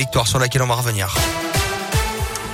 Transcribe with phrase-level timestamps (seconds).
[0.00, 1.14] victoire sur laquelle on va revenir.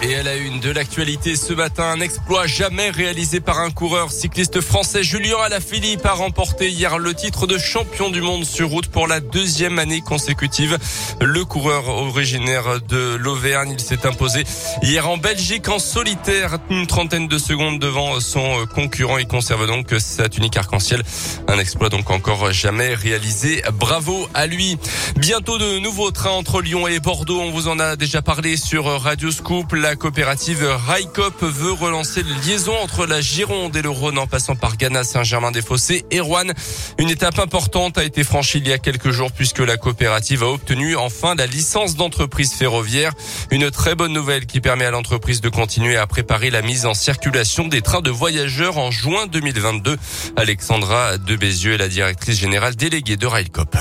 [0.03, 4.13] Et à la une de l'actualité ce matin, un exploit jamais réalisé par un coureur
[4.13, 5.03] cycliste français.
[5.03, 9.21] Julien Alaphilippe a remporté hier le titre de champion du monde sur route pour la
[9.21, 10.79] deuxième année consécutive.
[11.23, 14.45] Le coureur originaire de l'Auvergne, il s'est imposé
[14.83, 19.17] hier en Belgique en solitaire, une trentaine de secondes devant son concurrent.
[19.17, 21.03] Il conserve donc sa tunique arc-en-ciel.
[21.49, 23.63] Un exploit donc encore jamais réalisé.
[23.73, 24.77] Bravo à lui.
[25.17, 27.41] Bientôt de nouveaux trains entre Lyon et Bordeaux.
[27.41, 32.35] On vous en a déjà parlé sur Radio Scoop la coopérative Raikop veut relancer les
[32.51, 36.53] liaisons entre la Gironde et le Rhône en passant par Ghana, Saint-Germain-des-Fossés et Rouen.
[36.99, 40.49] Une étape importante a été franchie il y a quelques jours puisque la coopérative a
[40.49, 43.13] obtenu enfin la licence d'entreprise ferroviaire.
[43.53, 46.95] Une très bonne nouvelle qui permet à l'entreprise de continuer à préparer la mise en
[46.95, 49.99] circulation des trains de voyageurs en juin 2022.
[50.35, 53.77] Alexandra Debézieux est la directrice générale déléguée de Railcop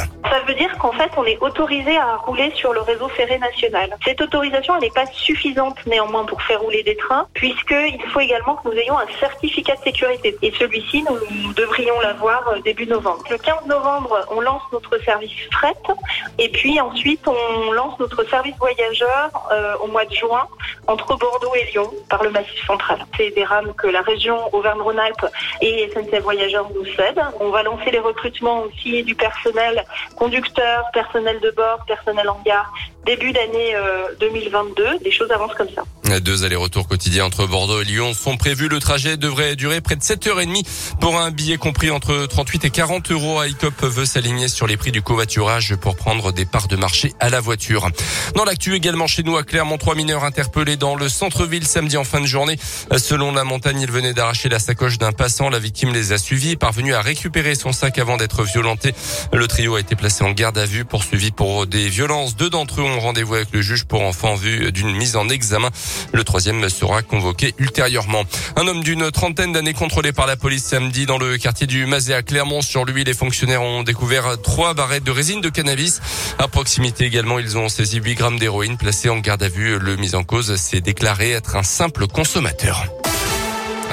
[0.46, 3.96] veut dire qu'en fait, on est autorisé à rouler sur le réseau ferré national.
[4.04, 8.56] Cette autorisation, elle n'est pas suffisante néanmoins pour faire rouler des trains, puisqu'il faut également
[8.58, 10.36] que nous ayons un certificat de sécurité.
[10.42, 13.24] Et celui-ci, nous devrions l'avoir euh, début novembre.
[13.30, 15.74] Le 15 novembre, on lance notre service fret,
[16.38, 20.46] et puis ensuite, on lance notre service voyageur euh, au mois de juin
[20.88, 23.00] entre Bordeaux et Lyon par le Massif central.
[23.16, 25.28] C'est des rames que la région Auvergne-Rhône-Alpes
[25.62, 27.24] et SNCF Voyageurs nous cèdent.
[27.40, 29.86] On va lancer les recrutements aussi du personnel
[30.18, 32.74] conducteur, personnel de bord, personnel en gare,
[33.06, 33.76] début d'année
[34.20, 34.84] 2022.
[34.84, 35.84] Euh, des choses avancent comme ça.
[36.22, 38.68] Deux allers-retours quotidiens entre Bordeaux et Lyon sont prévus.
[38.68, 40.64] Le trajet devrait durer près de 7h30
[41.02, 43.44] pour un billet compris entre 38 et 40 euros.
[43.44, 47.30] ICOP veut s'aligner sur les prix du covoiturage pour prendre des parts de marché à
[47.30, 47.90] la voiture.
[48.36, 52.04] Dans l'actu également chez nous à Clermont, trois mineurs interpellés dans le centre-ville samedi en
[52.04, 52.60] fin de journée.
[52.98, 55.50] Selon la montagne, ils venaient d'arracher la sacoche d'un passant.
[55.50, 58.94] La victime les a suivis, parvenu à récupérer son sac avant d'être violenté.
[59.34, 62.36] Le trio a été placé en garde à vue, poursuivi pour des violences.
[62.36, 65.30] Deux d'entre eux ont rendez-vous avec le juge pour enfant en vue d'une mise en
[65.30, 65.72] examen.
[66.14, 68.24] Le troisième sera convoqué ultérieurement.
[68.56, 72.14] Un homme d'une trentaine d'années contrôlé par la police samedi dans le quartier du Mazé
[72.14, 72.62] à Clermont.
[72.62, 76.02] Sur lui, les fonctionnaires ont découvert trois barrettes de résine de cannabis.
[76.40, 79.80] À proximité également, ils ont saisi 8 grammes d'héroïne placé en garde à vue.
[79.80, 82.86] Le mis en cause s'est déclaré être un simple consommateur.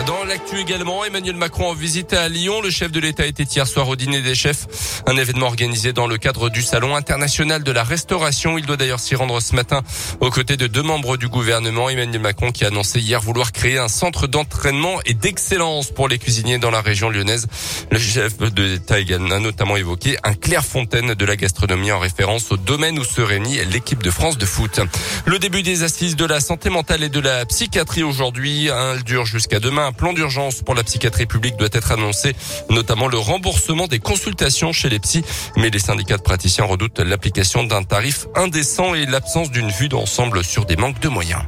[0.07, 2.61] Dans l'actu également, Emmanuel Macron en visite à Lyon.
[2.61, 4.67] Le chef de l'État était hier soir au dîner des chefs,
[5.07, 8.59] un événement organisé dans le cadre du Salon international de la restauration.
[8.59, 9.83] Il doit d'ailleurs s'y rendre ce matin
[10.21, 11.89] aux côtés de deux membres du gouvernement.
[11.89, 16.19] Emmanuel Macron qui a annoncé hier vouloir créer un centre d'entraînement et d'excellence pour les
[16.19, 17.47] cuisiniers dans la région lyonnaise.
[17.91, 22.57] Le chef de l'État a notamment évoqué un Clairefontaine de la gastronomie en référence au
[22.57, 24.81] domaine où se réunit l'équipe de France de foot.
[25.27, 28.71] Le début des assises de la santé mentale et de la psychiatrie aujourd'hui.
[28.71, 32.35] Un dure jusqu'à demain un plan d'urgence pour la psychiatrie publique doit être annoncé,
[32.71, 35.25] notamment le remboursement des consultations chez les psys.
[35.57, 40.45] Mais les syndicats de praticiens redoutent l'application d'un tarif indécent et l'absence d'une vue d'ensemble
[40.45, 41.43] sur des manques de moyens.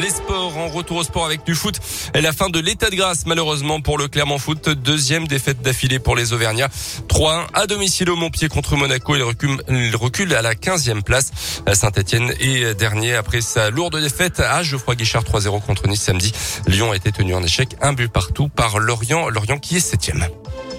[0.00, 1.78] Les sports en retour au sport avec du foot.
[2.14, 4.70] Et la fin de l'état de grâce malheureusement pour le Clermont Foot.
[4.70, 6.68] Deuxième défaite d'affilée pour les Auvergnats.
[7.08, 9.14] 3-1 à domicile au Montpied contre Monaco.
[9.16, 11.30] Il recule, à la 15e place.
[11.72, 16.32] Saint-Etienne est dernier après sa lourde défaite à Geoffroy Guichard 3-0 contre Nice samedi.
[16.66, 19.28] Lyon a été tenu en échec un but partout par Lorient.
[19.28, 20.26] Lorient qui est septième.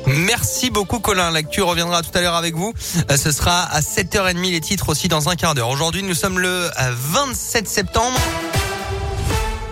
[0.07, 1.31] Merci beaucoup Colin.
[1.31, 2.73] L'actu reviendra tout à l'heure avec vous.
[3.12, 5.69] Euh, ce sera à 7h30 les titres aussi dans un quart d'heure.
[5.69, 6.69] Aujourd'hui nous sommes le
[7.12, 8.19] 27 euh, septembre.